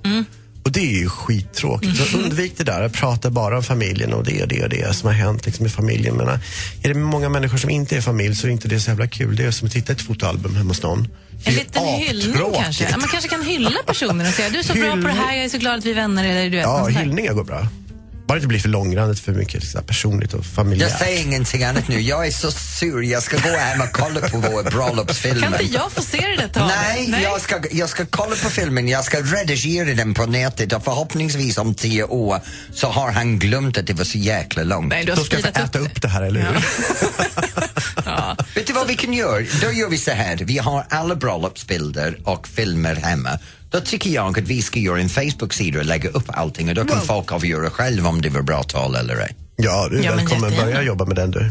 [0.65, 1.97] Och det är ju skittråkigt.
[1.97, 5.07] Så undvik det där, prata bara om familjen och det och det och det som
[5.07, 6.15] har hänt liksom, i familjen.
[6.15, 6.35] Men, uh,
[6.83, 9.37] är det många människor som inte är familj så är inte det så jävla kul.
[9.37, 11.09] Det är som att titta i ett fotoalbum hemma hos någon.
[11.45, 12.89] En liten hyllning kanske.
[12.91, 15.37] Ja, man kanske kan hylla personen och säga du är så bra på det här,
[15.37, 16.25] jag är så glad att vi är vänner.
[16.25, 17.69] Eller, du vet, Ja, hyllningar går bra.
[18.27, 20.91] Bara det inte blir för långrandigt, för mycket så här, personligt och familjärt.
[20.91, 22.01] Jag säger ingenting annat nu.
[22.01, 23.03] Jag är så sur.
[23.03, 25.41] Jag ska gå hem och kolla på vår bröllopsfilm.
[25.41, 26.75] Kan inte jag få se det där talet?
[27.09, 30.85] Nej, Jag, ska, jag ska kolla på filmen, jag ska redigera den på nätet och
[30.85, 32.41] förhoppningsvis om tio år
[32.73, 34.89] så har han glömt att det var så jäkla långt.
[34.89, 36.65] Nej, du Då ska jag få äta upp upp det här, eller hur?
[38.05, 38.37] Ja.
[38.55, 39.47] Vet du vad vi kan göra?
[39.63, 43.39] Då gör vi så här, vi har alla bröllopsbilder och filmer hemma.
[43.73, 46.85] Då tycker jag att vi ska göra en Facebook-sida och lägga upp allting och då
[46.85, 49.37] kan folk avgöra själv om det var bra tal eller ej.
[49.57, 50.55] Ja, du är Ja, men välkommen.
[50.57, 51.51] Börja jobba med den du.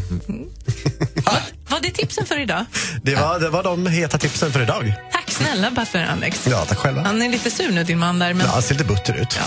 [1.68, 2.64] Var det tipsen för idag?
[3.02, 4.92] Det var, det var de heta tipsen för idag.
[5.12, 6.46] Tack snälla Butler Alex.
[6.50, 7.02] Ja, tack själva.
[7.02, 9.36] Han är lite sur nu din man där men Ja, han ser lite butter ut.
[9.36, 9.42] ja.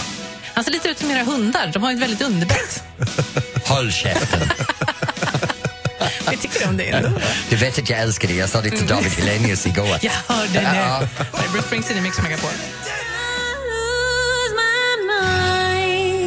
[0.53, 1.71] han ser lite ut som era hundar.
[1.73, 2.83] De har ett väldigt underbett.
[3.65, 4.49] Håll käften!
[6.31, 7.09] Jag tycker om det ändå.
[7.49, 9.97] Du vet att jag älskar dig, jag sa det till David Hellenius igår.
[10.01, 10.61] Jag hörde det.
[10.61, 10.71] Ja.
[10.71, 12.49] Här är Bruce Springsteen i Mix Megapol.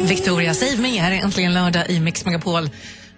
[0.07, 2.69] Victoria Save Me här är äntligen lördag i Mix Megapol.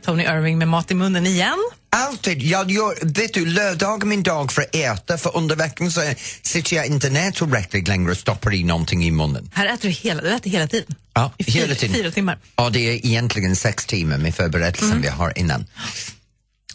[0.05, 1.57] Tony Irving med mat i munnen igen.
[1.89, 2.41] Alltid.
[2.43, 6.01] Jag gör, vet du, lördag är min dag för att äta för under veckan så
[6.41, 9.51] sitter jag inte ner tillräckligt längre och stoppar i någonting i munnen.
[9.53, 10.95] Här äter du hela, du äter hela tiden.
[11.13, 11.95] Ja, I fyra, hela tiden.
[11.95, 12.37] fyra timmar.
[12.55, 15.65] Ja, det är egentligen sex timmar med förberedelsen vi har innan.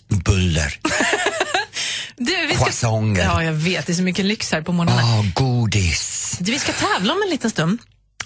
[0.08, 0.74] Bullar,
[2.16, 2.64] Du, vi ska...
[2.64, 3.86] croissanter, Ja, jag vet.
[3.86, 5.02] Det är så mycket lyx här på morgnarna.
[5.02, 6.36] ah, godis.
[6.40, 7.78] Du, vi ska tävla om en liten stund.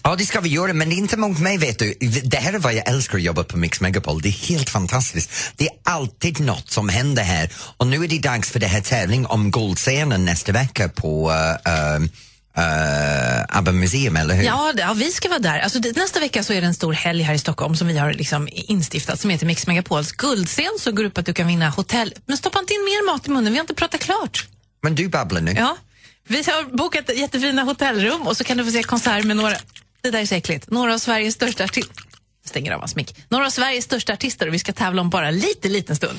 [0.02, 1.94] Ja, det ska vi göra, men det är inte mot mig, vet du.
[2.24, 4.22] Det här är vad jag älskar att jobba på Mix Megapol.
[4.22, 5.30] Det är helt fantastiskt.
[5.56, 7.50] Det är alltid något som händer här.
[7.76, 11.36] Och nu är det dags för det här tävling om guldscenen nästa vecka på uh,
[11.72, 12.08] uh,
[13.48, 14.44] ABBA Museum, eller hur?
[14.44, 15.58] Ja, ja, vi ska vara där.
[15.58, 17.98] Alltså, det, nästa vecka så är det en stor helg här i Stockholm som vi
[17.98, 20.78] har liksom instiftat som heter Mix Megapols guldscen.
[20.78, 22.14] Så går upp att du kan vinna hotell.
[22.26, 24.46] Men stoppa inte in mer mat i munnen, vi har inte pratat klart.
[24.82, 25.52] Men du babblar nu.
[25.52, 25.76] Ja,
[26.28, 29.56] vi har bokat jättefina hotellrum och så kan du få se konsert med några,
[30.02, 32.04] det där är så äckligt, några av Sveriges största artister.
[32.46, 33.16] Stänger av hans mick.
[33.28, 36.18] Några av Sveriges största artister och vi ska tävla om bara lite, liten stund.